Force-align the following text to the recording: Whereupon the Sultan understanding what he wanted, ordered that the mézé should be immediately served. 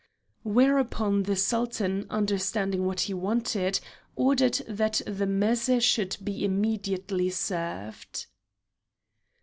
Whereupon 0.43 1.21
the 1.21 1.35
Sultan 1.35 2.07
understanding 2.09 2.87
what 2.87 3.01
he 3.01 3.13
wanted, 3.13 3.79
ordered 4.15 4.55
that 4.67 4.99
the 5.05 5.27
mézé 5.27 5.79
should 5.79 6.17
be 6.23 6.43
immediately 6.43 7.29
served. 7.29 8.25